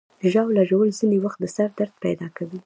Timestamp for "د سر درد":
1.41-1.93